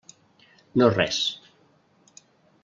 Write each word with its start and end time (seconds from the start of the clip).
No 0.81 0.87
res. 0.95 1.19